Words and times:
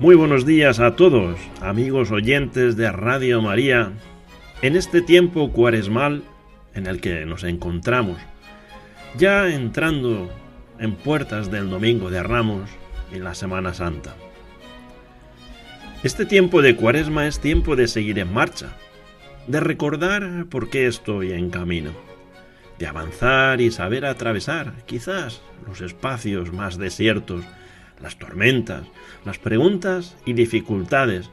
Muy 0.00 0.14
buenos 0.14 0.46
días 0.46 0.78
a 0.78 0.94
todos, 0.94 1.40
amigos 1.60 2.12
oyentes 2.12 2.76
de 2.76 2.92
Radio 2.92 3.42
María, 3.42 3.90
en 4.62 4.76
este 4.76 5.02
tiempo 5.02 5.50
cuaresmal 5.50 6.22
en 6.72 6.86
el 6.86 7.00
que 7.00 7.26
nos 7.26 7.42
encontramos, 7.42 8.16
ya 9.16 9.52
entrando 9.52 10.30
en 10.78 10.94
puertas 10.94 11.50
del 11.50 11.68
Domingo 11.68 12.10
de 12.10 12.22
Ramos 12.22 12.70
y 13.12 13.18
la 13.18 13.34
Semana 13.34 13.74
Santa. 13.74 14.14
Este 16.04 16.24
tiempo 16.24 16.62
de 16.62 16.76
cuaresma 16.76 17.26
es 17.26 17.40
tiempo 17.40 17.74
de 17.74 17.88
seguir 17.88 18.20
en 18.20 18.32
marcha, 18.32 18.76
de 19.48 19.58
recordar 19.58 20.46
por 20.48 20.70
qué 20.70 20.86
estoy 20.86 21.32
en 21.32 21.50
camino, 21.50 21.90
de 22.78 22.86
avanzar 22.86 23.60
y 23.60 23.72
saber 23.72 24.06
atravesar 24.06 24.74
quizás 24.86 25.42
los 25.66 25.80
espacios 25.80 26.52
más 26.52 26.78
desiertos 26.78 27.44
las 28.00 28.18
tormentas, 28.18 28.84
las 29.24 29.38
preguntas 29.38 30.16
y 30.24 30.32
dificultades 30.32 31.30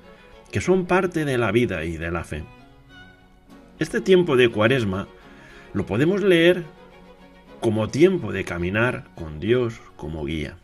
que 0.51 0.61
son 0.61 0.85
parte 0.85 1.25
de 1.25 1.37
la 1.37 1.51
vida 1.51 1.83
y 1.85 1.97
de 1.97 2.11
la 2.11 2.23
fe. 2.23 2.43
Este 3.79 4.01
tiempo 4.01 4.35
de 4.35 4.49
cuaresma 4.49 5.07
lo 5.73 5.85
podemos 5.85 6.21
leer 6.21 6.63
como 7.59 7.89
tiempo 7.89 8.31
de 8.31 8.45
caminar 8.45 9.05
con 9.15 9.39
Dios 9.39 9.81
como 9.95 10.25
guía. 10.25 10.57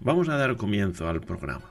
Vamos 0.00 0.28
a 0.28 0.36
dar 0.36 0.56
comienzo 0.56 1.08
al 1.08 1.20
programa. 1.20 1.70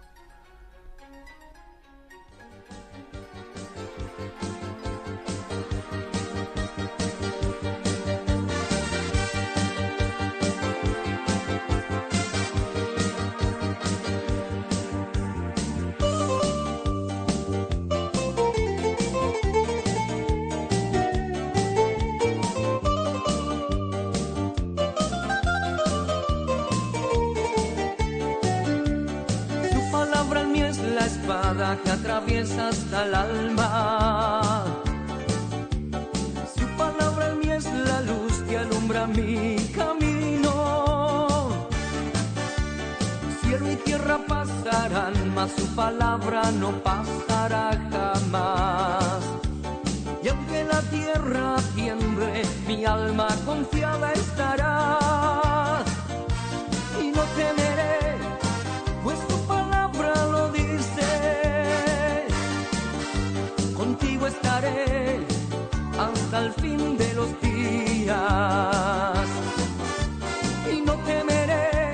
Mi 39.15 39.57
camino. 39.75 41.49
Cielo 43.41 43.71
y 43.71 43.75
tierra 43.77 44.19
pasarán, 44.27 45.33
mas 45.33 45.51
su 45.51 45.65
palabra 45.75 46.51
no 46.51 46.71
pasará 46.83 47.71
jamás. 47.91 49.23
Y 50.23 50.27
aunque 50.29 50.63
la 50.63 50.81
tierra 50.81 51.55
tiemble, 51.75 52.43
mi 52.67 52.85
alma 52.85 53.27
confiada 53.45 54.11
estará. 54.13 55.83
Y 57.01 57.07
no 57.07 57.23
temeré, 57.37 58.17
pues 59.03 59.17
su 59.29 59.37
palabra 59.47 60.13
lo 60.25 60.51
dice 60.51 60.69
contigo 63.75 64.27
estaré 64.27 65.19
hasta 65.97 66.45
el 66.45 66.53
fin 66.53 66.97
de 66.97 67.13
los 67.13 67.41
días. 67.41 67.88
Y 70.71 70.81
no 70.81 70.95
temeré, 71.05 71.91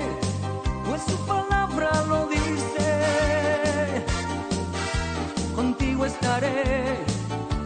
pues 0.86 1.02
su 1.02 1.16
palabra 1.26 1.90
lo 2.08 2.26
dice. 2.26 4.02
Contigo 5.54 6.06
estaré 6.06 7.04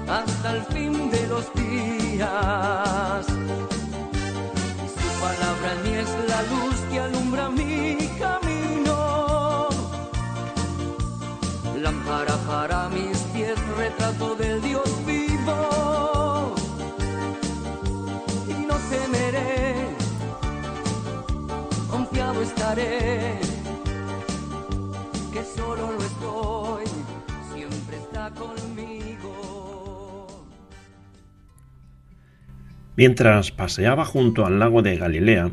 hasta 0.09 0.57
el 0.57 0.63
fin 0.65 1.11
de 1.11 1.29
los 1.29 1.55
días. 1.55 3.27
Su 4.97 5.11
palabra 5.21 5.73
en 5.77 5.83
mí 5.85 5.95
es 5.99 6.09
la 6.29 6.43
luz 6.53 6.77
que 6.91 6.99
alumbra 6.99 7.49
mi 7.51 8.11
camino. 8.19 9.69
Lámpara 11.77 12.37
para 12.49 12.89
mis 12.89 13.17
pies, 13.33 13.57
retrato 13.77 14.35
del 14.35 14.61
Dios 14.61 15.00
que 25.33 25.45
solo 25.45 25.93
lo 25.93 26.03
estoy, 26.03 26.85
siempre 27.53 27.97
está 27.97 28.31
conmigo. 28.31 30.27
Mientras 32.97 33.51
paseaba 33.51 34.05
junto 34.05 34.47
al 34.47 34.59
lago 34.59 34.83
de 34.83 34.97
Galilea, 34.97 35.51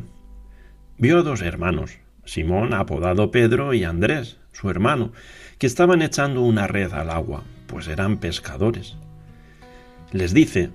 vio 0.98 1.24
dos 1.24 1.42
hermanos, 1.42 2.00
Simón, 2.26 2.74
apodado 2.74 3.32
Pedro, 3.32 3.74
y 3.74 3.84
Andrés, 3.84 4.38
su 4.52 4.70
hermano, 4.70 5.12
que 5.58 5.68
estaban 5.68 6.02
echando 6.02 6.42
una 6.42 6.68
red 6.68 6.94
al 6.94 7.10
agua, 7.10 7.44
pues 7.68 7.88
eran 7.88 8.18
pescadores. 8.18 8.98
Les 10.12 10.34
dice, 10.34 10.72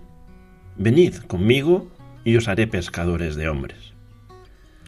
Venid 0.76 1.16
conmigo 1.26 1.90
y 2.24 2.36
os 2.36 2.48
haré 2.48 2.66
pescadores 2.66 3.36
de 3.36 3.48
hombres. 3.48 3.91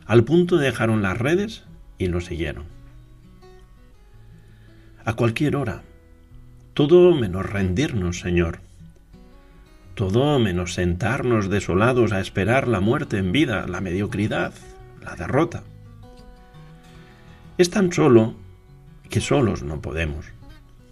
Al 0.06 0.24
punto 0.24 0.56
dejaron 0.58 1.02
las 1.02 1.18
redes 1.18 1.64
y 1.98 2.08
lo 2.08 2.20
siguieron. 2.20 2.64
A 5.04 5.14
cualquier 5.14 5.56
hora, 5.56 5.82
todo 6.74 7.14
menos 7.14 7.48
rendirnos, 7.48 8.20
Señor. 8.20 8.58
Todo 9.94 10.38
menos 10.38 10.74
sentarnos 10.74 11.48
desolados 11.48 12.12
a 12.12 12.20
esperar 12.20 12.68
la 12.68 12.80
muerte 12.80 13.18
en 13.18 13.32
vida, 13.32 13.66
la 13.68 13.80
mediocridad, 13.80 14.52
la 15.02 15.14
derrota. 15.14 15.62
Es 17.58 17.70
tan 17.70 17.92
solo 17.92 18.34
que 19.08 19.20
solos 19.20 19.62
no 19.62 19.80
podemos, 19.80 20.26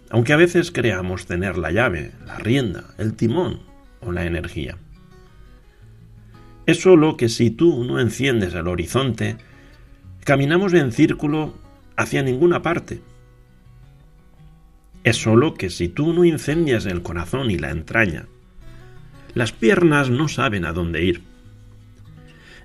aunque 0.09 0.31
a 0.31 0.37
veces 0.37 0.71
creamos 0.71 1.25
tener 1.25 1.57
la 1.57 1.71
llave, 1.71 2.11
la 2.25 2.37
rienda, 2.37 2.85
el 2.97 3.15
timón 3.15 3.59
o 3.99 4.11
la 4.11 4.25
energía. 4.25 4.77
Es 6.65 6.81
solo 6.81 7.17
que 7.17 7.27
si 7.27 7.51
tú 7.51 7.83
no 7.83 7.99
enciendes 7.99 8.53
el 8.53 8.67
horizonte, 8.67 9.37
caminamos 10.23 10.73
en 10.73 10.91
círculo 10.91 11.53
hacia 11.97 12.23
ninguna 12.23 12.61
parte. 12.61 13.01
Es 15.03 15.17
solo 15.17 15.53
que 15.55 15.69
si 15.69 15.89
tú 15.89 16.13
no 16.13 16.23
incendias 16.23 16.85
el 16.85 17.01
corazón 17.01 17.51
y 17.51 17.57
la 17.57 17.71
entraña, 17.71 18.27
las 19.33 19.51
piernas 19.51 20.09
no 20.09 20.29
saben 20.29 20.63
a 20.63 20.71
dónde 20.71 21.03
ir. 21.03 21.21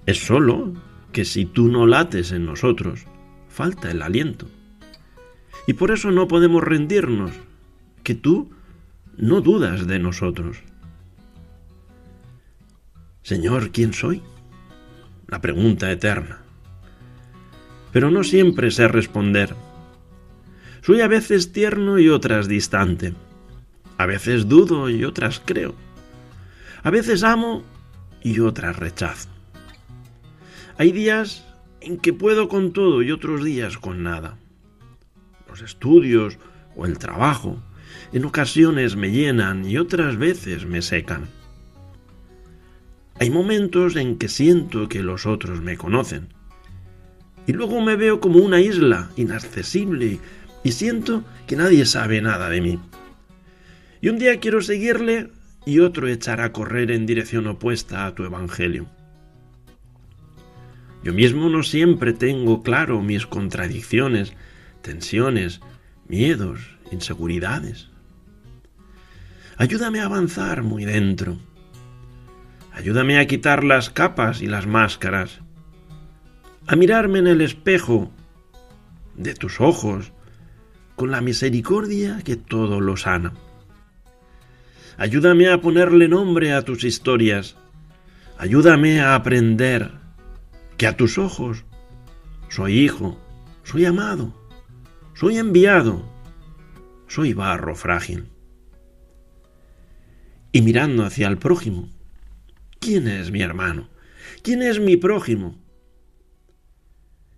Es 0.06 0.24
solo 0.24 0.74
que 1.12 1.24
si 1.24 1.44
tú 1.44 1.68
no 1.68 1.86
lates 1.86 2.30
en 2.30 2.46
nosotros, 2.46 3.04
falta 3.48 3.90
el 3.90 4.02
aliento. 4.02 4.48
Y 5.66 5.72
por 5.72 5.90
eso 5.90 6.12
no 6.12 6.28
podemos 6.28 6.62
rendirnos, 6.62 7.32
que 8.04 8.14
tú 8.14 8.50
no 9.16 9.40
dudas 9.40 9.86
de 9.88 9.98
nosotros. 9.98 10.62
Señor, 13.28 13.72
¿quién 13.72 13.92
soy? 13.92 14.22
La 15.26 15.42
pregunta 15.42 15.92
eterna. 15.92 16.40
Pero 17.92 18.10
no 18.10 18.24
siempre 18.24 18.70
sé 18.70 18.88
responder. 18.88 19.54
Soy 20.80 21.02
a 21.02 21.08
veces 21.08 21.52
tierno 21.52 21.98
y 21.98 22.08
otras 22.08 22.48
distante. 22.48 23.12
A 23.98 24.06
veces 24.06 24.48
dudo 24.48 24.88
y 24.88 25.04
otras 25.04 25.42
creo. 25.44 25.74
A 26.82 26.88
veces 26.88 27.22
amo 27.22 27.64
y 28.22 28.40
otras 28.40 28.76
rechazo. 28.76 29.28
Hay 30.78 30.90
días 30.92 31.44
en 31.82 31.98
que 31.98 32.14
puedo 32.14 32.48
con 32.48 32.72
todo 32.72 33.02
y 33.02 33.12
otros 33.12 33.44
días 33.44 33.76
con 33.76 34.02
nada. 34.02 34.38
Los 35.50 35.60
estudios 35.60 36.38
o 36.76 36.86
el 36.86 36.96
trabajo 36.96 37.62
en 38.10 38.24
ocasiones 38.24 38.96
me 38.96 39.10
llenan 39.10 39.68
y 39.68 39.76
otras 39.76 40.16
veces 40.16 40.64
me 40.64 40.80
secan. 40.80 41.28
Hay 43.20 43.30
momentos 43.30 43.96
en 43.96 44.16
que 44.16 44.28
siento 44.28 44.88
que 44.88 45.02
los 45.02 45.26
otros 45.26 45.60
me 45.60 45.76
conocen. 45.76 46.28
Y 47.46 47.52
luego 47.52 47.80
me 47.80 47.96
veo 47.96 48.20
como 48.20 48.38
una 48.38 48.60
isla 48.60 49.10
inaccesible 49.16 50.20
y 50.62 50.72
siento 50.72 51.24
que 51.46 51.56
nadie 51.56 51.84
sabe 51.84 52.20
nada 52.20 52.48
de 52.48 52.60
mí. 52.60 52.78
Y 54.00 54.08
un 54.08 54.18
día 54.18 54.38
quiero 54.38 54.62
seguirle 54.62 55.30
y 55.66 55.80
otro 55.80 56.06
echar 56.06 56.40
a 56.40 56.52
correr 56.52 56.92
en 56.92 57.06
dirección 57.06 57.48
opuesta 57.48 58.06
a 58.06 58.14
tu 58.14 58.24
evangelio. 58.24 58.86
Yo 61.02 61.12
mismo 61.12 61.48
no 61.48 61.62
siempre 61.62 62.12
tengo 62.12 62.62
claro 62.62 63.02
mis 63.02 63.26
contradicciones, 63.26 64.32
tensiones, 64.82 65.60
miedos, 66.06 66.60
inseguridades. 66.92 67.88
Ayúdame 69.56 70.00
a 70.00 70.04
avanzar 70.04 70.62
muy 70.62 70.84
dentro. 70.84 71.38
Ayúdame 72.78 73.18
a 73.18 73.26
quitar 73.26 73.64
las 73.64 73.90
capas 73.90 74.40
y 74.40 74.46
las 74.46 74.68
máscaras. 74.68 75.40
A 76.68 76.76
mirarme 76.76 77.18
en 77.18 77.26
el 77.26 77.40
espejo 77.40 78.12
de 79.16 79.34
tus 79.34 79.60
ojos 79.60 80.12
con 80.94 81.10
la 81.10 81.20
misericordia 81.20 82.22
que 82.24 82.36
todo 82.36 82.78
lo 82.80 82.96
sana. 82.96 83.32
Ayúdame 84.96 85.50
a 85.50 85.60
ponerle 85.60 86.06
nombre 86.06 86.52
a 86.52 86.62
tus 86.62 86.84
historias. 86.84 87.56
Ayúdame 88.38 89.00
a 89.00 89.16
aprender 89.16 89.90
que 90.76 90.86
a 90.86 90.96
tus 90.96 91.18
ojos 91.18 91.64
soy 92.48 92.78
hijo, 92.78 93.18
soy 93.64 93.86
amado, 93.86 94.32
soy 95.14 95.38
enviado, 95.38 96.08
soy 97.08 97.34
barro 97.34 97.74
frágil 97.74 98.28
y 100.52 100.62
mirando 100.62 101.04
hacia 101.04 101.26
el 101.26 101.38
prójimo. 101.38 101.97
¿Quién 102.80 103.08
es 103.08 103.30
mi 103.30 103.42
hermano? 103.42 103.88
¿Quién 104.42 104.62
es 104.62 104.80
mi 104.80 104.96
prójimo? 104.96 105.58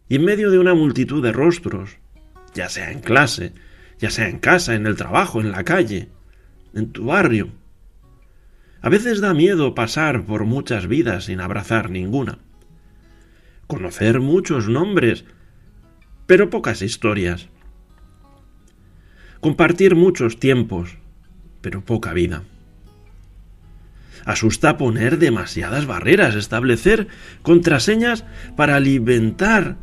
Y 0.08 0.16
en 0.16 0.24
medio 0.24 0.50
de 0.50 0.58
una 0.58 0.74
multitud 0.74 1.22
de 1.22 1.32
rostros, 1.32 1.98
ya 2.54 2.68
sea 2.68 2.90
en 2.90 3.00
clase, 3.00 3.52
ya 3.98 4.10
sea 4.10 4.28
en 4.28 4.38
casa, 4.38 4.74
en 4.74 4.86
el 4.86 4.96
trabajo, 4.96 5.40
en 5.40 5.52
la 5.52 5.64
calle, 5.64 6.08
en 6.74 6.90
tu 6.92 7.06
barrio, 7.06 7.52
a 8.82 8.88
veces 8.88 9.20
da 9.20 9.34
miedo 9.34 9.74
pasar 9.74 10.24
por 10.24 10.44
muchas 10.44 10.86
vidas 10.86 11.24
sin 11.24 11.40
abrazar 11.40 11.90
ninguna. 11.90 12.38
Conocer 13.66 14.20
muchos 14.20 14.68
nombres, 14.68 15.26
pero 16.26 16.48
pocas 16.48 16.80
historias. 16.80 17.48
Compartir 19.40 19.94
muchos 19.96 20.38
tiempos, 20.38 20.96
pero 21.60 21.84
poca 21.84 22.14
vida. 22.14 22.42
Asusta 24.24 24.76
poner 24.76 25.18
demasiadas 25.18 25.86
barreras, 25.86 26.34
establecer 26.34 27.08
contraseñas 27.42 28.24
para 28.56 28.76
alimentar, 28.76 29.76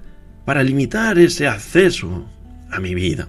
para 0.45 0.63
limitar 0.63 1.18
ese 1.18 1.48
acceso 1.48 2.25
a 2.72 2.80
mi 2.80 2.94
vida. 2.94 3.28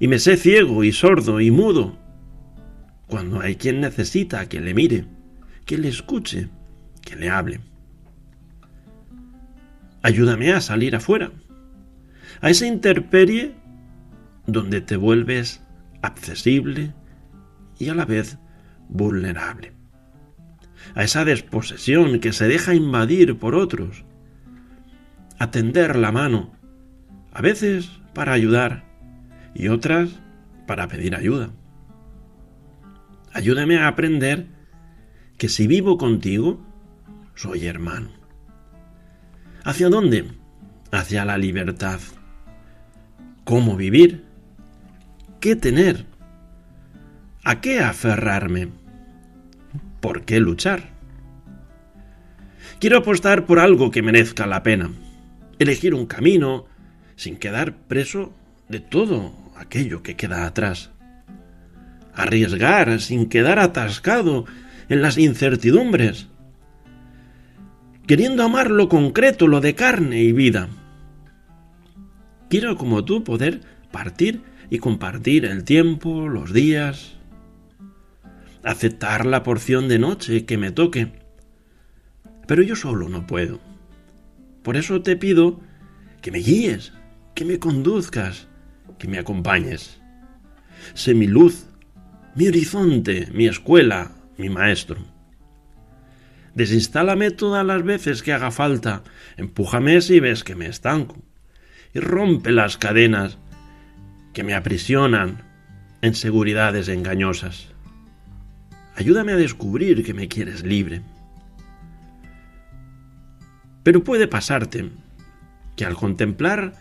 Y 0.00 0.08
me 0.08 0.18
sé 0.18 0.36
ciego 0.36 0.84
y 0.84 0.92
sordo 0.92 1.40
y 1.40 1.50
mudo 1.50 1.98
cuando 3.06 3.40
hay 3.40 3.56
quien 3.56 3.80
necesita 3.80 4.48
que 4.48 4.60
le 4.60 4.74
mire, 4.74 5.06
que 5.64 5.78
le 5.78 5.88
escuche, 5.88 6.48
que 7.02 7.16
le 7.16 7.30
hable. 7.30 7.60
Ayúdame 10.02 10.52
a 10.52 10.60
salir 10.60 10.94
afuera, 10.94 11.32
a 12.40 12.50
esa 12.50 12.66
interperie 12.66 13.54
donde 14.46 14.80
te 14.80 14.96
vuelves 14.96 15.62
accesible 16.02 16.94
y 17.78 17.88
a 17.88 17.94
la 17.94 18.04
vez 18.04 18.38
vulnerable, 18.88 19.72
a 20.94 21.04
esa 21.04 21.24
desposesión 21.24 22.20
que 22.20 22.32
se 22.32 22.48
deja 22.48 22.74
invadir 22.74 23.38
por 23.38 23.54
otros, 23.54 24.04
a 25.38 25.50
tender 25.50 25.96
la 25.96 26.12
mano, 26.12 26.52
a 27.32 27.40
veces 27.40 27.90
para 28.14 28.32
ayudar 28.32 28.84
y 29.54 29.68
otras 29.68 30.10
para 30.66 30.88
pedir 30.88 31.14
ayuda. 31.14 31.50
Ayúdame 33.32 33.78
a 33.78 33.88
aprender 33.88 34.46
que 35.36 35.48
si 35.48 35.66
vivo 35.66 35.98
contigo, 35.98 36.60
soy 37.34 37.66
hermano. 37.66 38.10
¿Hacia 39.64 39.88
dónde? 39.88 40.32
Hacia 40.90 41.24
la 41.24 41.38
libertad. 41.38 42.00
¿Cómo 43.44 43.76
vivir? 43.76 44.24
¿Qué 45.40 45.54
tener? 45.54 46.06
¿A 47.44 47.60
qué 47.60 47.80
aferrarme? 47.80 48.77
¿Por 50.00 50.24
qué 50.24 50.40
luchar? 50.40 50.90
Quiero 52.78 52.98
apostar 52.98 53.46
por 53.46 53.58
algo 53.58 53.90
que 53.90 54.02
merezca 54.02 54.46
la 54.46 54.62
pena, 54.62 54.90
elegir 55.58 55.94
un 55.94 56.06
camino 56.06 56.66
sin 57.16 57.36
quedar 57.36 57.74
preso 57.74 58.32
de 58.68 58.78
todo 58.78 59.32
aquello 59.56 60.02
que 60.02 60.14
queda 60.14 60.46
atrás, 60.46 60.90
arriesgar 62.14 63.00
sin 63.00 63.28
quedar 63.28 63.58
atascado 63.58 64.44
en 64.88 65.02
las 65.02 65.18
incertidumbres, 65.18 66.28
queriendo 68.06 68.44
amar 68.44 68.70
lo 68.70 68.88
concreto, 68.88 69.48
lo 69.48 69.60
de 69.60 69.74
carne 69.74 70.22
y 70.22 70.32
vida. 70.32 70.68
Quiero 72.48 72.76
como 72.76 73.04
tú 73.04 73.24
poder 73.24 73.60
partir 73.90 74.42
y 74.70 74.78
compartir 74.78 75.44
el 75.44 75.64
tiempo, 75.64 76.28
los 76.28 76.52
días, 76.52 77.17
aceptar 78.68 79.24
la 79.24 79.42
porción 79.42 79.88
de 79.88 79.98
noche 79.98 80.44
que 80.44 80.58
me 80.58 80.70
toque. 80.70 81.10
Pero 82.46 82.62
yo 82.62 82.76
solo 82.76 83.08
no 83.08 83.26
puedo. 83.26 83.60
Por 84.62 84.76
eso 84.76 85.00
te 85.00 85.16
pido 85.16 85.60
que 86.20 86.30
me 86.30 86.38
guíes, 86.38 86.92
que 87.34 87.46
me 87.46 87.58
conduzcas, 87.58 88.46
que 88.98 89.08
me 89.08 89.18
acompañes. 89.18 90.00
Sé 90.92 91.14
mi 91.14 91.26
luz, 91.26 91.64
mi 92.34 92.48
horizonte, 92.48 93.28
mi 93.32 93.46
escuela, 93.46 94.12
mi 94.36 94.50
maestro. 94.50 94.98
Desinstálame 96.54 97.30
todas 97.30 97.64
las 97.64 97.82
veces 97.82 98.22
que 98.22 98.34
haga 98.34 98.50
falta, 98.50 99.02
empújame 99.38 100.02
si 100.02 100.20
ves 100.20 100.44
que 100.44 100.56
me 100.56 100.66
estanco, 100.66 101.16
y 101.94 102.00
rompe 102.00 102.52
las 102.52 102.76
cadenas 102.76 103.38
que 104.34 104.42
me 104.42 104.54
aprisionan 104.54 105.42
en 106.02 106.14
seguridades 106.14 106.88
engañosas. 106.88 107.77
Ayúdame 108.98 109.30
a 109.30 109.36
descubrir 109.36 110.04
que 110.04 110.12
me 110.12 110.26
quieres 110.26 110.64
libre. 110.64 111.02
Pero 113.84 114.02
puede 114.02 114.26
pasarte 114.26 114.90
que 115.76 115.84
al 115.84 115.94
contemplar 115.94 116.74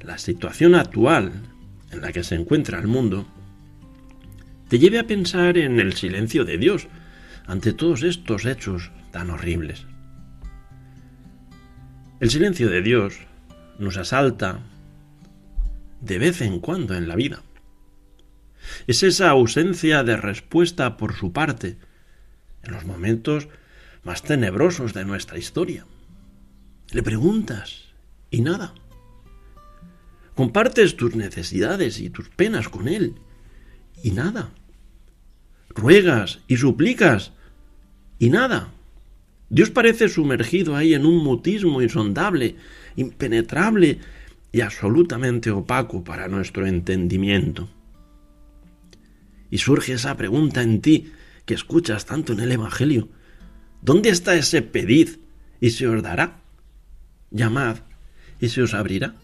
la 0.00 0.18
situación 0.18 0.74
actual 0.74 1.30
en 1.92 2.00
la 2.00 2.10
que 2.10 2.24
se 2.24 2.34
encuentra 2.34 2.80
el 2.80 2.88
mundo, 2.88 3.24
te 4.66 4.80
lleve 4.80 4.98
a 4.98 5.06
pensar 5.06 5.56
en 5.58 5.78
el 5.78 5.92
silencio 5.92 6.44
de 6.44 6.58
Dios 6.58 6.88
ante 7.46 7.72
todos 7.72 8.02
estos 8.02 8.46
hechos 8.46 8.90
tan 9.12 9.30
horribles. 9.30 9.86
El 12.18 12.30
silencio 12.30 12.68
de 12.68 12.82
Dios 12.82 13.14
nos 13.78 13.96
asalta 13.96 14.58
de 16.00 16.18
vez 16.18 16.40
en 16.40 16.58
cuando 16.58 16.96
en 16.96 17.06
la 17.06 17.14
vida. 17.14 17.44
Es 18.86 19.02
esa 19.02 19.30
ausencia 19.30 20.02
de 20.02 20.16
respuesta 20.16 20.96
por 20.96 21.14
su 21.14 21.32
parte 21.32 21.78
en 22.62 22.72
los 22.72 22.84
momentos 22.84 23.48
más 24.02 24.22
tenebrosos 24.22 24.94
de 24.94 25.04
nuestra 25.04 25.38
historia. 25.38 25.86
Le 26.90 27.02
preguntas 27.02 27.84
y 28.30 28.40
nada. 28.40 28.74
Compartes 30.34 30.96
tus 30.96 31.14
necesidades 31.14 32.00
y 32.00 32.10
tus 32.10 32.28
penas 32.30 32.68
con 32.68 32.88
él 32.88 33.16
y 34.02 34.12
nada. 34.12 34.50
Ruegas 35.68 36.40
y 36.48 36.56
suplicas 36.56 37.32
y 38.18 38.30
nada. 38.30 38.72
Dios 39.48 39.70
parece 39.70 40.08
sumergido 40.08 40.76
ahí 40.76 40.94
en 40.94 41.04
un 41.04 41.22
mutismo 41.22 41.82
insondable, 41.82 42.56
impenetrable 42.96 43.98
y 44.52 44.60
absolutamente 44.60 45.50
opaco 45.50 46.04
para 46.04 46.28
nuestro 46.28 46.66
entendimiento. 46.66 47.68
Y 49.50 49.58
surge 49.58 49.94
esa 49.94 50.16
pregunta 50.16 50.62
en 50.62 50.80
ti 50.80 51.12
que 51.44 51.54
escuchas 51.54 52.06
tanto 52.06 52.32
en 52.32 52.40
el 52.40 52.52
Evangelio. 52.52 53.08
¿Dónde 53.82 54.10
está 54.10 54.34
ese 54.34 54.62
pedid 54.62 55.18
y 55.60 55.70
se 55.70 55.88
os 55.88 56.02
dará? 56.02 56.40
Llamad 57.30 57.78
y 58.40 58.48
se 58.48 58.62
os 58.62 58.74
abrirá. 58.74 59.16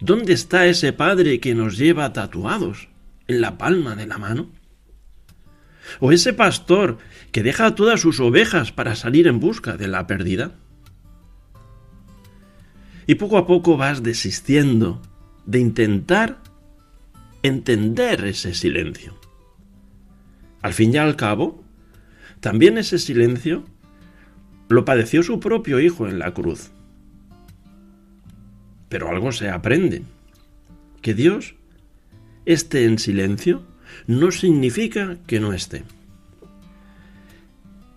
¿Dónde 0.00 0.32
está 0.32 0.66
ese 0.66 0.92
Padre 0.92 1.40
que 1.40 1.54
nos 1.54 1.76
lleva 1.76 2.12
tatuados 2.12 2.88
en 3.26 3.40
la 3.40 3.58
palma 3.58 3.96
de 3.96 4.06
la 4.06 4.18
mano? 4.18 4.50
¿O 6.00 6.12
ese 6.12 6.32
pastor 6.32 6.98
que 7.32 7.42
deja 7.42 7.74
todas 7.74 8.00
sus 8.00 8.20
ovejas 8.20 8.72
para 8.72 8.94
salir 8.94 9.26
en 9.26 9.40
busca 9.40 9.76
de 9.76 9.88
la 9.88 10.06
perdida? 10.06 10.52
Y 13.06 13.14
poco 13.14 13.38
a 13.38 13.46
poco 13.46 13.76
vas 13.76 14.02
desistiendo 14.02 15.00
de 15.46 15.60
intentar 15.60 16.42
entender 17.48 18.24
ese 18.24 18.54
silencio. 18.54 19.18
Al 20.62 20.72
fin 20.72 20.94
y 20.94 20.98
al 20.98 21.16
cabo, 21.16 21.64
También 22.40 22.78
ese 22.78 22.98
silencio 22.98 23.64
lo 24.68 24.84
padeció 24.84 25.24
su 25.24 25.40
propio 25.40 25.80
Hijo 25.80 26.06
en 26.06 26.20
la 26.20 26.32
cruz. 26.34 26.70
Pero 28.88 29.08
algo 29.08 29.32
se 29.32 29.48
aprende. 29.50 30.02
Que 31.02 31.14
Dios 31.14 31.56
esté 32.44 32.84
en 32.84 32.98
silencio 32.98 33.66
no 34.06 34.30
significa 34.30 35.18
que 35.26 35.40
no 35.40 35.52
esté. 35.52 35.82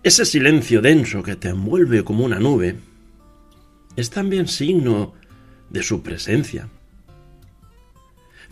Ese 0.02 0.24
silencio 0.24 0.82
denso 0.82 1.22
que 1.22 1.36
te 1.36 1.48
envuelve 1.48 2.02
como 2.02 2.24
una 2.24 2.40
nube 2.40 2.76
es 3.94 4.10
también 4.10 4.48
signo 4.48 5.14
de 5.70 5.82
su 5.82 6.02
presencia. 6.02 6.68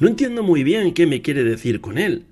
No 0.00 0.08
entiendo 0.08 0.42
muy 0.42 0.64
bien 0.64 0.92
qué 0.94 1.06
me 1.06 1.22
quiere 1.22 1.44
decir 1.44 1.80
con 1.80 1.98
él. 1.98 2.26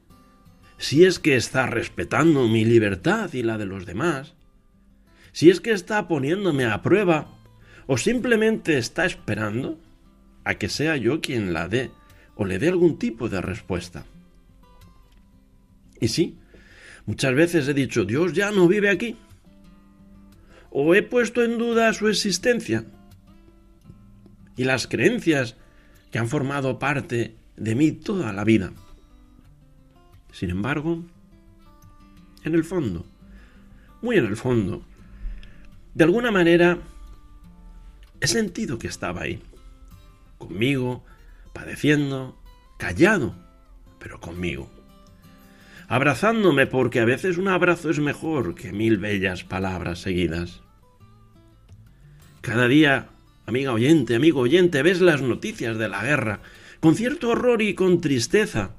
Si 0.78 1.04
es 1.04 1.18
que 1.18 1.36
está 1.36 1.66
respetando 1.66 2.48
mi 2.48 2.64
libertad 2.64 3.32
y 3.32 3.42
la 3.42 3.58
de 3.58 3.66
los 3.66 3.86
demás, 3.86 4.34
si 5.32 5.50
es 5.50 5.60
que 5.60 5.72
está 5.72 6.08
poniéndome 6.08 6.64
a 6.64 6.82
prueba 6.82 7.28
o 7.86 7.96
simplemente 7.96 8.78
está 8.78 9.06
esperando 9.06 9.78
a 10.44 10.54
que 10.54 10.68
sea 10.68 10.96
yo 10.96 11.20
quien 11.20 11.52
la 11.52 11.68
dé 11.68 11.90
o 12.34 12.44
le 12.44 12.58
dé 12.58 12.68
algún 12.68 12.98
tipo 12.98 13.28
de 13.28 13.40
respuesta. 13.40 14.06
Y 16.00 16.08
sí, 16.08 16.38
Muchas 17.08 17.34
veces 17.34 17.66
he 17.66 17.72
dicho, 17.72 18.04
Dios 18.04 18.34
ya 18.34 18.50
no 18.50 18.68
vive 18.68 18.90
aquí. 18.90 19.16
O 20.68 20.94
he 20.94 21.02
puesto 21.02 21.42
en 21.42 21.56
duda 21.56 21.94
su 21.94 22.06
existencia 22.06 22.84
y 24.58 24.64
las 24.64 24.86
creencias 24.86 25.56
que 26.10 26.18
han 26.18 26.28
formado 26.28 26.78
parte 26.78 27.34
de 27.58 27.74
mí 27.74 27.92
toda 27.92 28.32
la 28.32 28.44
vida. 28.44 28.72
Sin 30.32 30.50
embargo, 30.50 31.04
en 32.44 32.54
el 32.54 32.64
fondo, 32.64 33.04
muy 34.02 34.16
en 34.16 34.26
el 34.26 34.36
fondo, 34.36 34.82
de 35.94 36.04
alguna 36.04 36.30
manera 36.30 36.78
he 38.20 38.26
sentido 38.26 38.78
que 38.78 38.88
estaba 38.88 39.22
ahí, 39.22 39.42
conmigo, 40.38 41.04
padeciendo, 41.52 42.40
callado, 42.78 43.34
pero 43.98 44.20
conmigo 44.20 44.70
abrazándome 45.88 46.66
porque 46.66 47.00
a 47.00 47.06
veces 47.06 47.38
un 47.38 47.48
abrazo 47.48 47.90
es 47.90 47.98
mejor 47.98 48.54
que 48.54 48.72
mil 48.72 48.98
bellas 48.98 49.42
palabras 49.42 50.00
seguidas. 50.00 50.60
Cada 52.42 52.68
día, 52.68 53.08
amiga 53.46 53.72
oyente, 53.72 54.14
amigo 54.14 54.40
oyente, 54.40 54.82
ves 54.82 55.00
las 55.00 55.22
noticias 55.22 55.78
de 55.78 55.88
la 55.88 56.04
guerra 56.04 56.40
con 56.80 56.94
cierto 56.94 57.30
horror 57.30 57.62
y 57.62 57.74
con 57.74 58.00
tristeza. 58.00 58.74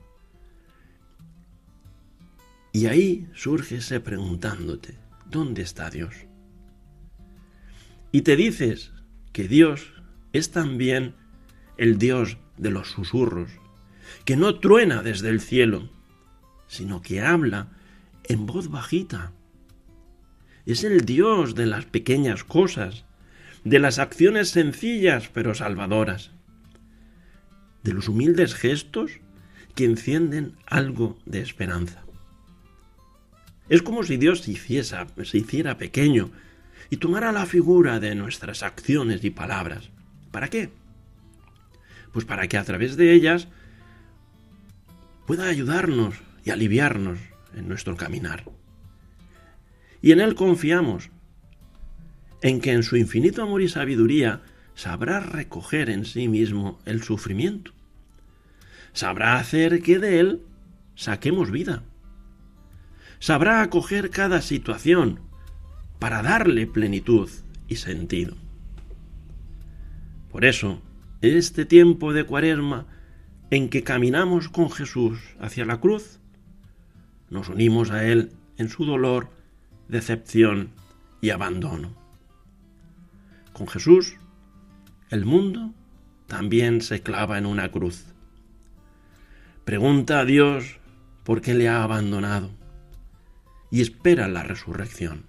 Y 2.72 2.86
ahí 2.86 3.28
surge 3.34 4.00
preguntándote, 4.00 4.98
¿dónde 5.26 5.62
está 5.64 5.90
Dios? 5.90 6.14
Y 8.12 8.22
te 8.22 8.36
dices 8.36 8.92
que 9.34 9.48
Dios 9.48 9.94
es 10.34 10.52
también 10.52 11.16
el 11.78 11.98
Dios 11.98 12.38
de 12.58 12.72
los 12.72 12.90
susurros, 12.90 13.52
que 14.26 14.36
no 14.36 14.60
truena 14.60 15.02
desde 15.02 15.30
el 15.30 15.42
cielo, 15.42 15.90
sino 16.68 17.02
que 17.02 17.22
habla 17.22 17.70
en 18.24 18.46
voz 18.46 18.70
bajita. 18.70 19.34
Es 20.66 20.84
el 20.84 21.06
Dios 21.06 21.56
de 21.56 21.66
las 21.66 21.86
pequeñas 21.86 22.44
cosas, 22.44 23.06
de 23.64 23.80
las 23.80 24.00
acciones 24.00 24.50
sencillas 24.50 25.30
pero 25.34 25.54
salvadoras, 25.54 26.32
de 27.84 27.94
los 27.94 28.08
humildes 28.08 28.54
gestos 28.54 29.12
que 29.76 29.86
encienden 29.86 30.56
algo 30.66 31.18
de 31.26 31.42
esperanza. 31.42 32.04
Es 33.70 33.82
como 33.82 34.04
si 34.04 34.18
Dios 34.18 34.42
se, 34.42 34.84
se 35.26 35.38
hiciera 35.38 35.78
pequeño 35.78 36.32
y 36.90 36.98
tomara 36.98 37.32
la 37.32 37.46
figura 37.46 38.00
de 38.00 38.16
nuestras 38.16 38.64
acciones 38.64 39.24
y 39.24 39.30
palabras. 39.30 39.90
¿Para 40.32 40.50
qué? 40.50 40.72
Pues 42.12 42.26
para 42.26 42.48
que 42.48 42.58
a 42.58 42.64
través 42.64 42.98
de 42.98 43.14
ellas 43.14 43.48
pueda 45.28 45.48
ayudarnos 45.48 46.16
y 46.44 46.50
aliviarnos 46.50 47.20
en 47.56 47.68
nuestro 47.68 47.96
caminar. 47.96 48.46
Y 50.02 50.12
en 50.12 50.22
Él 50.22 50.34
confiamos, 50.34 51.12
en 52.42 52.62
que 52.62 52.72
en 52.72 52.84
su 52.84 52.96
infinito 52.96 53.44
amor 53.44 53.62
y 53.62 53.70
sabiduría 53.70 54.42
sabrá 54.80 55.20
recoger 55.20 55.90
en 55.90 56.06
sí 56.06 56.30
mismo 56.30 56.80
el 56.86 57.04
sufrimiento. 57.04 57.74
Sabrá 58.94 59.36
hacer 59.36 59.82
que 59.82 60.00
de 60.00 60.22
Él 60.22 60.42
saquemos 60.96 61.52
vida. 61.52 61.84
Sabrá 63.20 63.62
acoger 63.62 64.10
cada 64.10 64.42
situación 64.42 65.20
para 66.00 66.22
darle 66.22 66.66
plenitud 66.66 67.30
y 67.68 67.76
sentido. 67.76 68.38
Por 70.32 70.46
eso, 70.46 70.82
este 71.20 71.66
tiempo 71.66 72.14
de 72.14 72.24
cuaresma 72.24 72.88
en 73.52 73.68
que 73.68 73.84
caminamos 73.84 74.48
con 74.48 74.72
Jesús 74.72 75.20
hacia 75.42 75.66
la 75.66 75.82
cruz, 75.82 76.22
nos 77.30 77.50
unimos 77.50 77.92
a 77.92 78.06
Él 78.06 78.32
en 78.56 78.70
su 78.70 78.86
dolor, 78.86 79.30
decepción 79.90 80.70
y 81.20 81.32
abandono. 81.32 81.94
Con 83.52 83.68
Jesús, 83.68 84.16
el 85.10 85.26
mundo 85.26 85.74
también 86.28 86.82
se 86.82 87.02
clava 87.02 87.38
en 87.38 87.46
una 87.46 87.72
cruz. 87.72 88.06
Pregunta 89.66 90.20
a 90.20 90.26
Dios 90.26 90.80
por 91.24 91.42
qué 91.42 91.54
le 91.54 91.68
ha 91.68 91.84
abandonado 91.84 92.52
y 93.72 93.82
espera 93.82 94.28
la 94.28 94.44
resurrección. 94.44 95.26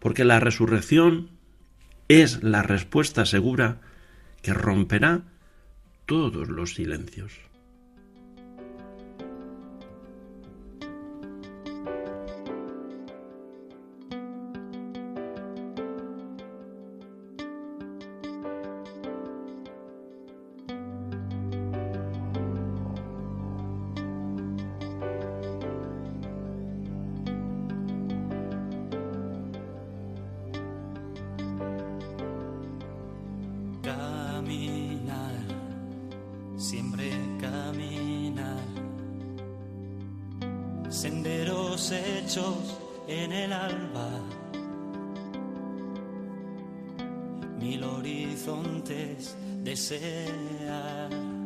Porque 0.00 0.24
la 0.24 0.40
resurrección 0.40 1.30
es 2.08 2.42
la 2.42 2.62
respuesta 2.62 3.26
segura 3.26 3.80
que 4.42 4.54
romperá 4.54 5.22
todos 6.06 6.48
los 6.48 6.74
silencios. 6.74 7.32
alba, 43.66 44.10
mil 47.58 47.84
horizontes 47.84 49.36
deseas. 49.64 51.37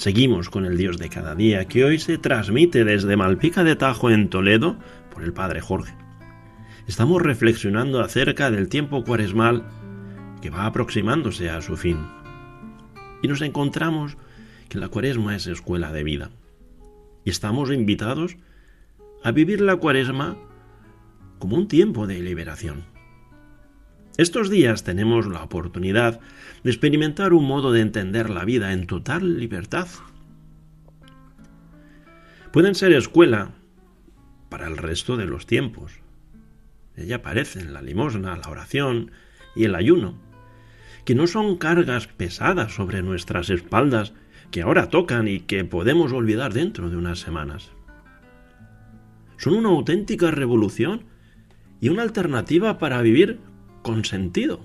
Seguimos 0.00 0.48
con 0.48 0.64
el 0.64 0.78
Dios 0.78 0.96
de 0.96 1.10
cada 1.10 1.34
día, 1.34 1.66
que 1.66 1.84
hoy 1.84 1.98
se 1.98 2.16
transmite 2.16 2.86
desde 2.86 3.18
Malpica 3.18 3.64
de 3.64 3.76
Tajo 3.76 4.10
en 4.10 4.30
Toledo 4.30 4.78
por 5.12 5.22
el 5.22 5.34
Padre 5.34 5.60
Jorge. 5.60 5.94
Estamos 6.88 7.20
reflexionando 7.20 8.00
acerca 8.00 8.50
del 8.50 8.70
tiempo 8.70 9.04
cuaresmal 9.04 9.68
que 10.40 10.48
va 10.48 10.64
aproximándose 10.64 11.50
a 11.50 11.60
su 11.60 11.76
fin. 11.76 11.98
Y 13.22 13.28
nos 13.28 13.42
encontramos 13.42 14.16
que 14.70 14.78
la 14.78 14.88
cuaresma 14.88 15.36
es 15.36 15.46
escuela 15.46 15.92
de 15.92 16.02
vida. 16.02 16.30
Y 17.26 17.28
estamos 17.28 17.70
invitados 17.70 18.38
a 19.22 19.32
vivir 19.32 19.60
la 19.60 19.76
cuaresma 19.76 20.38
como 21.38 21.56
un 21.56 21.68
tiempo 21.68 22.06
de 22.06 22.20
liberación. 22.20 22.86
Estos 24.16 24.50
días 24.50 24.84
tenemos 24.84 25.26
la 25.26 25.42
oportunidad 25.42 26.20
de 26.62 26.70
experimentar 26.70 27.32
un 27.32 27.46
modo 27.46 27.72
de 27.72 27.80
entender 27.80 28.28
la 28.28 28.44
vida 28.44 28.72
en 28.72 28.86
total 28.86 29.38
libertad. 29.38 29.88
Pueden 32.52 32.74
ser 32.74 32.92
escuela 32.92 33.52
para 34.48 34.66
el 34.66 34.76
resto 34.76 35.16
de 35.16 35.26
los 35.26 35.46
tiempos. 35.46 35.92
Ella 36.96 37.16
aparece 37.16 37.64
la 37.64 37.80
limosna, 37.80 38.36
la 38.36 38.50
oración 38.50 39.12
y 39.54 39.64
el 39.64 39.74
ayuno, 39.74 40.18
que 41.04 41.14
no 41.14 41.26
son 41.26 41.56
cargas 41.56 42.08
pesadas 42.08 42.74
sobre 42.74 43.02
nuestras 43.02 43.48
espaldas 43.48 44.12
que 44.50 44.62
ahora 44.62 44.90
tocan 44.90 45.28
y 45.28 45.40
que 45.40 45.64
podemos 45.64 46.12
olvidar 46.12 46.52
dentro 46.52 46.90
de 46.90 46.96
unas 46.96 47.20
semanas. 47.20 47.70
Son 49.38 49.54
una 49.54 49.68
auténtica 49.70 50.30
revolución 50.30 51.04
y 51.80 51.88
una 51.88 52.02
alternativa 52.02 52.78
para 52.78 53.00
vivir 53.00 53.38
con 53.82 54.04
sentido. 54.04 54.60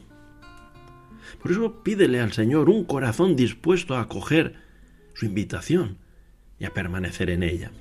Por 1.41 1.51
eso 1.51 1.84
pídele 1.84 2.19
al 2.19 2.34
Señor 2.34 2.69
un 2.69 2.86
corazón 2.86 3.36
dispuesto 3.36 3.95
a 3.95 4.01
acoger 4.01 4.55
su 5.13 5.25
invitación 5.25 5.98
y 6.60 6.65
a 6.65 6.74
permanecer 6.74 7.29
en 7.29 7.43
ella. 7.43 7.72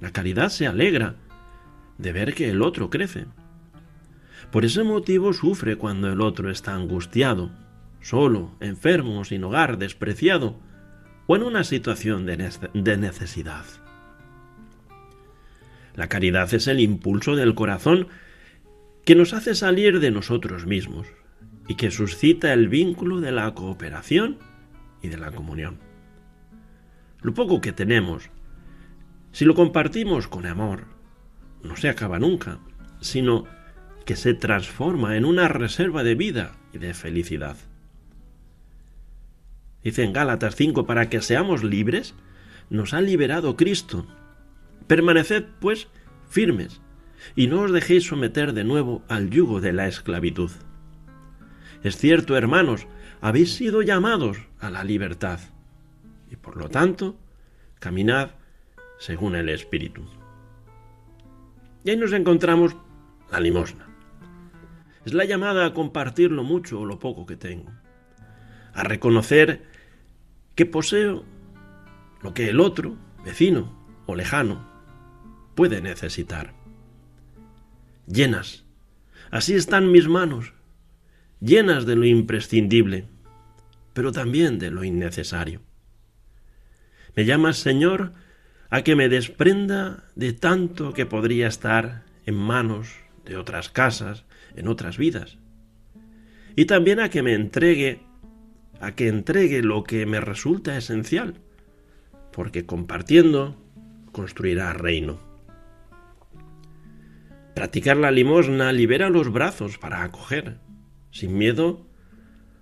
La 0.00 0.12
caridad 0.12 0.48
se 0.48 0.66
alegra 0.66 1.16
de 1.98 2.12
ver 2.12 2.34
que 2.34 2.50
el 2.50 2.62
otro 2.62 2.90
crece. 2.90 3.26
Por 4.52 4.64
ese 4.64 4.82
motivo 4.82 5.32
sufre 5.32 5.76
cuando 5.76 6.10
el 6.10 6.20
otro 6.20 6.50
está 6.50 6.74
angustiado, 6.74 7.50
solo, 8.00 8.52
enfermo, 8.60 9.24
sin 9.24 9.44
hogar, 9.44 9.78
despreciado 9.78 10.56
o 11.26 11.36
en 11.36 11.42
una 11.42 11.64
situación 11.64 12.24
de, 12.24 12.96
necesidad. 12.96 13.64
La 15.94 16.08
caridad 16.08 16.52
es 16.54 16.68
el 16.68 16.80
impulso 16.80 17.36
del 17.36 17.54
corazón 17.54 18.08
que 19.08 19.14
nos 19.14 19.32
hace 19.32 19.54
salir 19.54 20.00
de 20.00 20.10
nosotros 20.10 20.66
mismos 20.66 21.06
y 21.66 21.76
que 21.76 21.90
suscita 21.90 22.52
el 22.52 22.68
vínculo 22.68 23.22
de 23.22 23.32
la 23.32 23.54
cooperación 23.54 24.36
y 25.00 25.08
de 25.08 25.16
la 25.16 25.30
comunión. 25.30 25.78
Lo 27.22 27.32
poco 27.32 27.62
que 27.62 27.72
tenemos, 27.72 28.28
si 29.32 29.46
lo 29.46 29.54
compartimos 29.54 30.28
con 30.28 30.44
amor, 30.44 30.84
no 31.62 31.74
se 31.74 31.88
acaba 31.88 32.18
nunca, 32.18 32.58
sino 33.00 33.46
que 34.04 34.14
se 34.14 34.34
transforma 34.34 35.16
en 35.16 35.24
una 35.24 35.48
reserva 35.48 36.04
de 36.04 36.14
vida 36.14 36.58
y 36.74 36.76
de 36.76 36.92
felicidad. 36.92 37.56
Dice 39.82 40.04
en 40.04 40.12
Gálatas 40.12 40.54
5, 40.54 40.84
para 40.84 41.08
que 41.08 41.22
seamos 41.22 41.64
libres, 41.64 42.14
nos 42.68 42.92
ha 42.92 43.00
liberado 43.00 43.56
Cristo. 43.56 44.06
Permaneced, 44.86 45.46
pues, 45.60 45.88
firmes 46.28 46.82
y 47.36 47.46
no 47.46 47.62
os 47.62 47.72
dejéis 47.72 48.06
someter 48.06 48.52
de 48.52 48.64
nuevo 48.64 49.02
al 49.08 49.30
yugo 49.30 49.60
de 49.60 49.72
la 49.72 49.88
esclavitud. 49.88 50.50
Es 51.82 51.96
cierto, 51.96 52.36
hermanos, 52.36 52.86
habéis 53.20 53.54
sido 53.54 53.82
llamados 53.82 54.38
a 54.60 54.70
la 54.70 54.84
libertad, 54.84 55.40
y 56.30 56.36
por 56.36 56.56
lo 56.56 56.68
tanto, 56.68 57.16
caminad 57.78 58.30
según 58.98 59.36
el 59.36 59.48
Espíritu. 59.48 60.04
Y 61.84 61.90
ahí 61.90 61.96
nos 61.96 62.12
encontramos 62.12 62.76
la 63.30 63.40
limosna. 63.40 63.86
Es 65.04 65.14
la 65.14 65.24
llamada 65.24 65.64
a 65.64 65.72
compartir 65.72 66.32
lo 66.32 66.42
mucho 66.42 66.80
o 66.80 66.84
lo 66.84 66.98
poco 66.98 67.24
que 67.24 67.36
tengo, 67.36 67.72
a 68.74 68.82
reconocer 68.82 69.64
que 70.54 70.66
poseo 70.66 71.24
lo 72.20 72.34
que 72.34 72.48
el 72.48 72.60
otro, 72.60 72.96
vecino 73.24 73.72
o 74.06 74.16
lejano, 74.16 74.68
puede 75.54 75.80
necesitar 75.80 76.57
llenas. 78.08 78.64
Así 79.30 79.54
están 79.54 79.92
mis 79.92 80.08
manos, 80.08 80.54
llenas 81.40 81.86
de 81.86 81.96
lo 81.96 82.04
imprescindible, 82.06 83.04
pero 83.92 84.12
también 84.12 84.58
de 84.58 84.70
lo 84.70 84.84
innecesario. 84.84 85.60
Me 87.14 87.24
llamas, 87.24 87.58
Señor, 87.58 88.12
a 88.70 88.82
que 88.82 88.96
me 88.96 89.08
desprenda 89.08 90.04
de 90.14 90.32
tanto 90.32 90.92
que 90.92 91.06
podría 91.06 91.48
estar 91.48 92.04
en 92.26 92.34
manos 92.34 92.88
de 93.24 93.36
otras 93.36 93.68
casas, 93.68 94.24
en 94.56 94.68
otras 94.68 94.98
vidas. 94.98 95.38
Y 96.56 96.64
también 96.64 97.00
a 97.00 97.10
que 97.10 97.22
me 97.22 97.34
entregue, 97.34 98.00
a 98.80 98.92
que 98.94 99.08
entregue 99.08 99.62
lo 99.62 99.84
que 99.84 100.06
me 100.06 100.20
resulta 100.20 100.76
esencial, 100.76 101.34
porque 102.32 102.66
compartiendo 102.66 103.56
construirá 104.12 104.72
reino. 104.72 105.27
Practicar 107.58 107.96
la 107.96 108.12
limosna 108.12 108.70
libera 108.70 109.10
los 109.10 109.32
brazos 109.32 109.78
para 109.78 110.04
acoger, 110.04 110.60
sin 111.10 111.36
miedo 111.36 111.88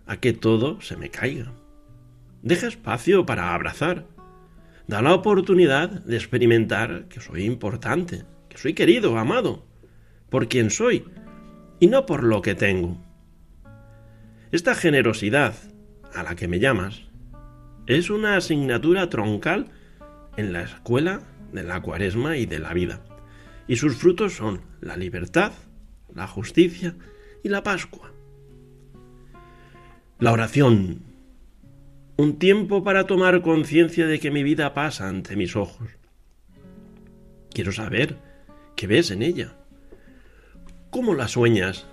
a 0.07 0.17
que 0.17 0.33
todo 0.33 0.81
se 0.81 0.97
me 0.97 1.11
caiga. 1.11 1.53
Deja 2.41 2.69
espacio 2.69 3.27
para 3.27 3.53
abrazar. 3.53 4.07
Da 4.87 5.03
la 5.03 5.13
oportunidad 5.13 5.91
de 5.91 6.17
experimentar 6.17 7.09
que 7.09 7.21
soy 7.21 7.45
importante, 7.45 8.25
que 8.49 8.57
soy 8.57 8.73
querido, 8.73 9.19
amado, 9.19 9.67
por 10.31 10.49
quien 10.49 10.71
soy 10.71 11.05
y 11.79 11.89
no 11.89 12.07
por 12.07 12.25
lo 12.25 12.41
que 12.41 12.55
tengo. 12.55 12.97
Esta 14.51 14.75
generosidad 14.75 15.57
a 16.15 16.23
la 16.23 16.37
que 16.37 16.49
me 16.49 16.59
llamas 16.59 17.03
es 17.87 18.09
una 18.09 18.39
asignatura 18.39 19.11
troncal 19.11 19.67
en 20.39 20.55
la 20.55 20.63
escuela 20.63 21.21
de 21.53 21.65
la 21.65 21.83
cuaresma 21.83 22.39
y 22.39 22.47
de 22.47 22.61
la 22.61 22.73
vida 22.73 23.06
y 23.69 23.77
sus 23.77 23.97
frutos 23.97 24.35
son 24.35 24.61
la 24.81 24.97
libertad, 24.97 25.53
la 26.15 26.27
justicia 26.27 26.95
y 27.43 27.49
la 27.49 27.63
Pascua. 27.63 28.13
La 30.19 30.33
oración. 30.33 31.03
Un 32.17 32.39
tiempo 32.39 32.83
para 32.83 33.07
tomar 33.07 33.43
conciencia 33.43 34.07
de 34.07 34.19
que 34.19 34.31
mi 34.31 34.43
vida 34.43 34.73
pasa 34.73 35.09
ante 35.09 35.37
mis 35.37 35.57
ojos. 35.57 35.89
Quiero 37.53 37.73
saber 37.73 38.17
qué 38.75 38.87
ves 38.87 39.11
en 39.11 39.23
ella. 39.23 39.55
¿Cómo 40.91 41.15
la 41.15 41.29
sueñas? 41.29 41.87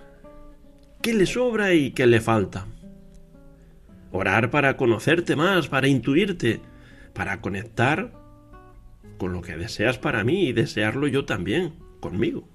¿Qué 1.02 1.12
le 1.12 1.26
sobra 1.26 1.74
y 1.74 1.90
qué 1.90 2.06
le 2.06 2.20
falta? 2.20 2.66
Orar 4.12 4.50
para 4.50 4.76
conocerte 4.76 5.36
más, 5.36 5.68
para 5.68 5.88
intuirte, 5.88 6.60
para 7.12 7.42
conectar 7.42 8.23
con 9.18 9.32
lo 9.32 9.42
que 9.42 9.56
deseas 9.56 9.98
para 9.98 10.24
mí 10.24 10.48
y 10.48 10.52
desearlo 10.52 11.06
yo 11.06 11.24
también, 11.24 11.74
conmigo. 12.00 12.48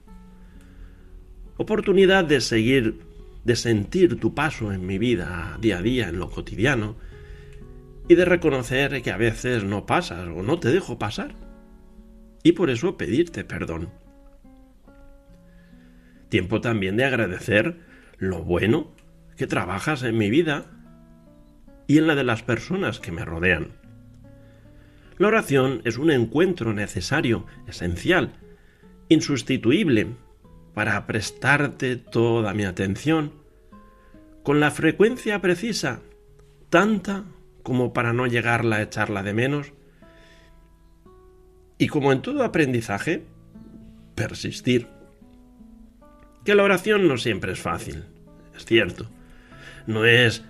Oportunidad 1.57 2.23
de 2.23 2.41
seguir, 2.41 3.01
de 3.43 3.55
sentir 3.55 4.19
tu 4.19 4.33
paso 4.33 4.71
en 4.71 4.85
mi 4.85 4.97
vida 4.97 5.57
día 5.59 5.79
a 5.79 5.81
día, 5.81 6.09
en 6.09 6.19
lo 6.19 6.29
cotidiano, 6.29 6.95
y 8.07 8.15
de 8.15 8.25
reconocer 8.25 9.01
que 9.01 9.11
a 9.11 9.17
veces 9.17 9.63
no 9.63 9.85
pasas 9.85 10.27
o 10.27 10.41
no 10.41 10.59
te 10.59 10.69
dejo 10.69 10.97
pasar. 10.97 11.35
Y 12.43 12.53
por 12.53 12.69
eso 12.69 12.97
pedirte 12.97 13.43
perdón. 13.43 13.89
Tiempo 16.29 16.61
también 16.61 16.95
de 16.95 17.05
agradecer 17.05 17.79
lo 18.17 18.43
bueno 18.43 18.91
que 19.35 19.47
trabajas 19.47 20.03
en 20.03 20.17
mi 20.17 20.29
vida 20.29 20.65
y 21.87 21.97
en 21.97 22.07
la 22.07 22.15
de 22.15 22.23
las 22.23 22.43
personas 22.43 22.99
que 22.99 23.11
me 23.11 23.25
rodean. 23.25 23.78
La 25.19 25.27
oración 25.27 25.81
es 25.83 25.97
un 25.97 26.11
encuentro 26.11 26.73
necesario, 26.73 27.45
esencial, 27.67 28.31
insustituible, 29.09 30.15
para 30.73 31.05
prestarte 31.07 31.97
toda 31.97 32.53
mi 32.53 32.63
atención, 32.63 33.33
con 34.43 34.61
la 34.61 34.71
frecuencia 34.71 35.41
precisa, 35.41 35.99
tanta 36.69 37.25
como 37.63 37.91
para 37.91 38.13
no 38.13 38.27
llegarla 38.27 38.77
a 38.77 38.81
echarla 38.81 39.21
de 39.21 39.33
menos, 39.33 39.73
y 41.77 41.87
como 41.87 42.13
en 42.13 42.21
todo 42.21 42.45
aprendizaje, 42.45 43.25
persistir. 44.15 44.87
Que 46.45 46.55
la 46.55 46.63
oración 46.63 47.09
no 47.09 47.17
siempre 47.17 47.51
es 47.51 47.59
fácil, 47.59 48.05
es 48.55 48.63
cierto. 48.63 49.09
No 49.85 50.05
es 50.05 50.45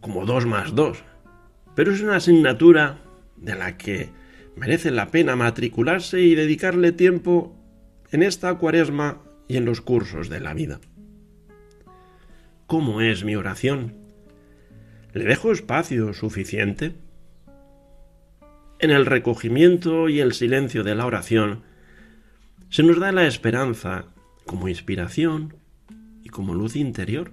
como 0.00 0.26
dos 0.26 0.44
más 0.44 0.74
dos, 0.74 1.04
pero 1.76 1.92
es 1.92 2.00
una 2.00 2.16
asignatura 2.16 2.98
de 3.40 3.54
la 3.54 3.76
que 3.76 4.10
merece 4.56 4.90
la 4.90 5.10
pena 5.10 5.36
matricularse 5.36 6.20
y 6.20 6.34
dedicarle 6.34 6.92
tiempo 6.92 7.56
en 8.10 8.22
esta 8.22 8.54
cuaresma 8.54 9.22
y 9.46 9.56
en 9.56 9.64
los 9.64 9.80
cursos 9.80 10.28
de 10.28 10.40
la 10.40 10.54
vida. 10.54 10.80
¿Cómo 12.66 13.00
es 13.00 13.24
mi 13.24 13.34
oración? 13.34 13.94
¿Le 15.12 15.24
dejo 15.24 15.52
espacio 15.52 16.12
suficiente? 16.12 16.94
En 18.78 18.90
el 18.90 19.06
recogimiento 19.06 20.08
y 20.08 20.20
el 20.20 20.34
silencio 20.34 20.84
de 20.84 20.94
la 20.94 21.06
oración 21.06 21.62
Se 22.68 22.82
nos 22.82 23.00
da 23.00 23.10
la 23.12 23.26
esperanza 23.26 24.04
como 24.44 24.68
inspiración 24.68 25.54
y 26.22 26.28
como 26.28 26.54
luz 26.54 26.76
interior, 26.76 27.32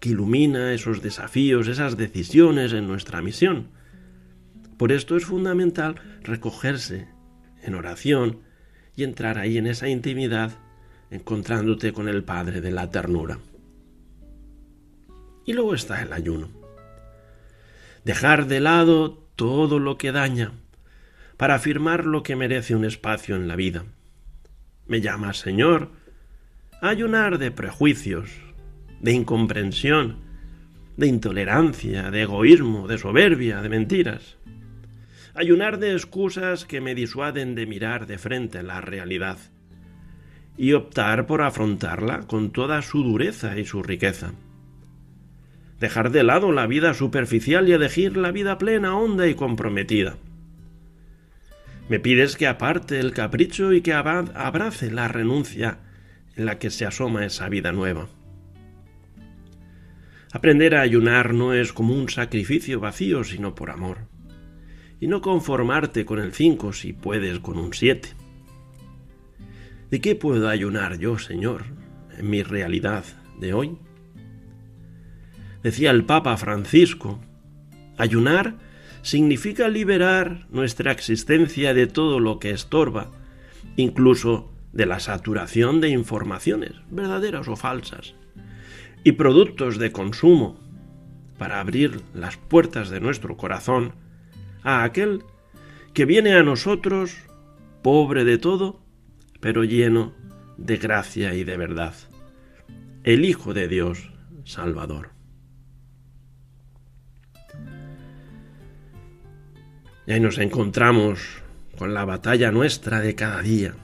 que 0.00 0.08
ilumina 0.08 0.72
esos 0.74 1.00
desafíos, 1.02 1.68
esas 1.68 1.96
decisiones 1.96 2.72
en 2.72 2.88
nuestra 2.88 3.22
misión. 3.22 3.68
Por 4.82 4.90
esto 4.90 5.16
es 5.16 5.26
fundamental 5.26 5.94
recogerse 6.24 7.06
en 7.62 7.76
oración 7.76 8.40
y 8.96 9.04
entrar 9.04 9.38
ahí 9.38 9.56
en 9.56 9.68
esa 9.68 9.88
intimidad, 9.88 10.58
encontrándote 11.08 11.92
con 11.92 12.08
el 12.08 12.24
Padre 12.24 12.60
de 12.60 12.72
la 12.72 12.90
ternura. 12.90 13.38
Y 15.46 15.52
luego 15.52 15.76
está 15.76 16.02
el 16.02 16.12
ayuno. 16.12 16.48
Dejar 18.04 18.48
de 18.48 18.58
lado 18.58 19.24
todo 19.36 19.78
lo 19.78 19.98
que 19.98 20.10
daña 20.10 20.50
para 21.36 21.54
afirmar 21.54 22.04
lo 22.04 22.24
que 22.24 22.34
merece 22.34 22.74
un 22.74 22.84
espacio 22.84 23.36
en 23.36 23.46
la 23.46 23.54
vida. 23.54 23.84
Me 24.88 25.00
llama 25.00 25.32
Señor 25.32 25.92
ayunar 26.80 27.38
de 27.38 27.52
prejuicios, 27.52 28.30
de 29.00 29.12
incomprensión, 29.12 30.16
de 30.96 31.06
intolerancia, 31.06 32.10
de 32.10 32.22
egoísmo, 32.22 32.88
de 32.88 32.98
soberbia, 32.98 33.62
de 33.62 33.68
mentiras. 33.68 34.38
Ayunar 35.34 35.78
de 35.78 35.92
excusas 35.92 36.64
que 36.66 36.80
me 36.80 36.94
disuaden 36.94 37.54
de 37.54 37.66
mirar 37.66 38.06
de 38.06 38.18
frente 38.18 38.62
la 38.62 38.80
realidad 38.80 39.38
y 40.56 40.74
optar 40.74 41.26
por 41.26 41.42
afrontarla 41.42 42.26
con 42.26 42.50
toda 42.50 42.82
su 42.82 43.02
dureza 43.02 43.58
y 43.58 43.64
su 43.64 43.82
riqueza 43.82 44.34
dejar 45.82 46.12
de 46.12 46.22
lado 46.22 46.52
la 46.52 46.68
vida 46.68 46.94
superficial 46.94 47.68
y 47.68 47.72
elegir 47.72 48.16
la 48.16 48.30
vida 48.30 48.56
plena, 48.56 48.96
honda 48.96 49.26
y 49.26 49.34
comprometida. 49.34 50.16
Me 51.88 51.98
pides 51.98 52.36
que 52.36 52.46
aparte 52.46 53.00
el 53.00 53.12
capricho 53.12 53.72
y 53.72 53.80
que 53.80 53.92
abrace 53.92 54.92
la 54.92 55.08
renuncia 55.08 55.80
en 56.36 56.46
la 56.46 56.60
que 56.60 56.70
se 56.70 56.86
asoma 56.86 57.26
esa 57.26 57.48
vida 57.48 57.72
nueva. 57.72 58.06
Aprender 60.32 60.76
a 60.76 60.82
ayunar 60.82 61.34
no 61.34 61.52
es 61.52 61.72
como 61.72 61.94
un 61.94 62.08
sacrificio 62.08 62.78
vacío, 62.78 63.24
sino 63.24 63.56
por 63.56 63.70
amor. 63.70 64.11
Y 65.02 65.08
no 65.08 65.20
conformarte 65.20 66.04
con 66.04 66.20
el 66.20 66.32
cinco 66.32 66.72
si 66.72 66.92
puedes 66.92 67.40
con 67.40 67.58
un 67.58 67.74
siete. 67.74 68.10
¿De 69.90 70.00
qué 70.00 70.14
puedo 70.14 70.48
ayunar 70.48 70.96
yo, 70.96 71.18
Señor, 71.18 71.64
en 72.16 72.30
mi 72.30 72.44
realidad 72.44 73.04
de 73.40 73.52
hoy? 73.52 73.78
Decía 75.64 75.90
el 75.90 76.04
Papa 76.04 76.36
Francisco, 76.36 77.18
ayunar 77.98 78.54
significa 79.02 79.66
liberar 79.66 80.46
nuestra 80.50 80.92
existencia 80.92 81.74
de 81.74 81.88
todo 81.88 82.20
lo 82.20 82.38
que 82.38 82.52
estorba, 82.52 83.10
incluso 83.74 84.52
de 84.72 84.86
la 84.86 85.00
saturación 85.00 85.80
de 85.80 85.88
informaciones, 85.88 86.74
verdaderas 86.92 87.48
o 87.48 87.56
falsas, 87.56 88.14
y 89.02 89.10
productos 89.10 89.78
de 89.78 89.90
consumo, 89.90 90.60
para 91.38 91.58
abrir 91.58 92.02
las 92.14 92.36
puertas 92.36 92.88
de 92.88 93.00
nuestro 93.00 93.36
corazón 93.36 93.94
a 94.62 94.84
aquel 94.84 95.24
que 95.94 96.04
viene 96.04 96.34
a 96.34 96.42
nosotros 96.42 97.16
pobre 97.82 98.24
de 98.24 98.38
todo, 98.38 98.80
pero 99.40 99.64
lleno 99.64 100.12
de 100.56 100.76
gracia 100.76 101.34
y 101.34 101.44
de 101.44 101.56
verdad, 101.56 101.94
el 103.04 103.24
Hijo 103.24 103.54
de 103.54 103.68
Dios 103.68 104.10
Salvador. 104.44 105.10
Y 110.06 110.12
ahí 110.12 110.20
nos 110.20 110.38
encontramos 110.38 111.42
con 111.78 111.94
la 111.94 112.04
batalla 112.04 112.50
nuestra 112.50 113.00
de 113.00 113.14
cada 113.14 113.40
día. 113.42 113.74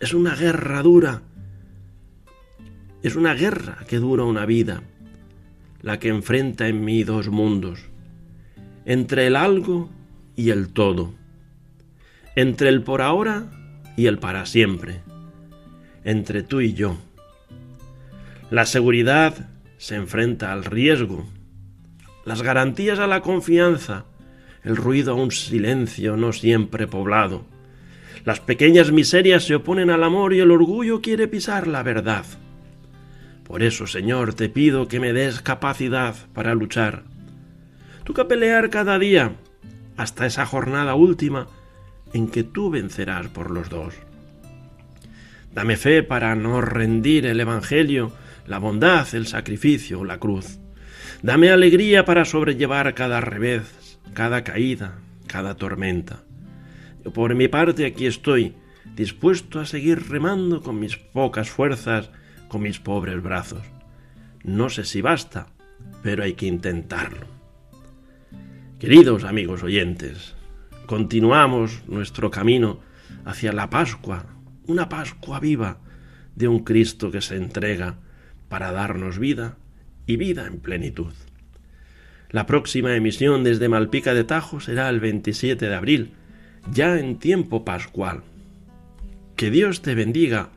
Es 0.00 0.14
una 0.14 0.34
guerra 0.34 0.82
dura. 0.82 1.22
Es 3.02 3.16
una 3.16 3.34
guerra 3.34 3.84
que 3.88 3.98
dura 3.98 4.24
una 4.24 4.46
vida, 4.46 4.82
la 5.82 5.98
que 5.98 6.08
enfrenta 6.08 6.68
en 6.68 6.84
mí 6.84 7.04
dos 7.04 7.28
mundos, 7.28 7.87
entre 8.88 9.26
el 9.26 9.36
algo 9.36 9.90
y 10.34 10.48
el 10.48 10.70
todo, 10.70 11.12
entre 12.36 12.70
el 12.70 12.82
por 12.82 13.02
ahora 13.02 13.50
y 13.98 14.06
el 14.06 14.18
para 14.18 14.46
siempre, 14.46 15.02
entre 16.04 16.42
tú 16.42 16.62
y 16.62 16.72
yo. 16.72 16.96
La 18.50 18.64
seguridad 18.64 19.50
se 19.76 19.96
enfrenta 19.96 20.54
al 20.54 20.64
riesgo, 20.64 21.28
las 22.24 22.40
garantías 22.40 22.98
a 22.98 23.06
la 23.06 23.20
confianza, 23.20 24.06
el 24.64 24.74
ruido 24.74 25.12
a 25.12 25.16
un 25.16 25.32
silencio 25.32 26.16
no 26.16 26.32
siempre 26.32 26.86
poblado. 26.86 27.44
Las 28.24 28.40
pequeñas 28.40 28.90
miserias 28.90 29.44
se 29.44 29.56
oponen 29.56 29.90
al 29.90 30.02
amor 30.02 30.32
y 30.32 30.40
el 30.40 30.50
orgullo 30.50 31.02
quiere 31.02 31.28
pisar 31.28 31.66
la 31.66 31.82
verdad. 31.82 32.24
Por 33.44 33.62
eso, 33.62 33.86
Señor, 33.86 34.32
te 34.32 34.48
pido 34.48 34.88
que 34.88 34.98
me 34.98 35.12
des 35.12 35.42
capacidad 35.42 36.16
para 36.32 36.54
luchar. 36.54 37.17
Que 38.14 38.24
pelear 38.24 38.70
cada 38.70 38.98
día 38.98 39.36
hasta 39.96 40.26
esa 40.26 40.46
jornada 40.46 40.94
última 40.94 41.48
en 42.12 42.28
que 42.28 42.44
tú 42.44 42.70
vencerás 42.70 43.28
por 43.28 43.50
los 43.50 43.68
dos. 43.68 43.94
Dame 45.52 45.76
fe 45.76 46.02
para 46.02 46.34
no 46.34 46.60
rendir 46.60 47.26
el 47.26 47.40
Evangelio, 47.40 48.12
la 48.46 48.58
bondad, 48.58 49.06
el 49.14 49.26
sacrificio, 49.26 50.04
la 50.04 50.18
cruz. 50.18 50.58
Dame 51.22 51.50
alegría 51.50 52.04
para 52.04 52.24
sobrellevar 52.24 52.94
cada 52.94 53.20
revés, 53.20 53.98
cada 54.14 54.44
caída, 54.44 54.98
cada 55.26 55.54
tormenta. 55.56 56.22
por 57.12 57.34
mi 57.34 57.48
parte 57.48 57.86
aquí 57.86 58.06
estoy, 58.06 58.54
dispuesto 58.94 59.60
a 59.60 59.66
seguir 59.66 60.08
remando 60.08 60.62
con 60.62 60.78
mis 60.78 60.96
pocas 60.96 61.50
fuerzas, 61.50 62.10
con 62.48 62.62
mis 62.62 62.78
pobres 62.78 63.22
brazos. 63.22 63.62
No 64.44 64.68
sé 64.68 64.84
si 64.84 65.00
basta, 65.00 65.48
pero 66.02 66.22
hay 66.22 66.34
que 66.34 66.46
intentarlo. 66.46 67.37
Queridos 68.78 69.24
amigos 69.24 69.64
oyentes, 69.64 70.36
continuamos 70.86 71.82
nuestro 71.88 72.30
camino 72.30 72.78
hacia 73.24 73.52
la 73.52 73.70
Pascua, 73.70 74.26
una 74.68 74.88
Pascua 74.88 75.40
viva 75.40 75.80
de 76.36 76.46
un 76.46 76.62
Cristo 76.62 77.10
que 77.10 77.20
se 77.20 77.34
entrega 77.34 77.96
para 78.48 78.70
darnos 78.70 79.18
vida 79.18 79.56
y 80.06 80.16
vida 80.16 80.46
en 80.46 80.60
plenitud. 80.60 81.12
La 82.30 82.46
próxima 82.46 82.94
emisión 82.94 83.42
desde 83.42 83.68
Malpica 83.68 84.14
de 84.14 84.22
Tajo 84.22 84.60
será 84.60 84.88
el 84.90 85.00
27 85.00 85.68
de 85.68 85.74
abril, 85.74 86.12
ya 86.72 87.00
en 87.00 87.18
tiempo 87.18 87.64
pascual. 87.64 88.22
Que 89.34 89.50
Dios 89.50 89.82
te 89.82 89.96
bendiga 89.96 90.50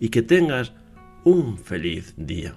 y 0.00 0.08
que 0.08 0.22
tengas 0.22 0.72
un 1.22 1.58
feliz 1.58 2.14
día. 2.16 2.56